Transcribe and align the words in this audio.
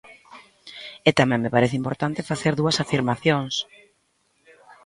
E 1.07 1.11
tamén 1.19 1.43
me 1.45 1.53
parece 1.55 1.79
importante 1.81 2.27
facer 2.31 2.53
dúas 2.55 2.77
afirmacións. 2.83 3.55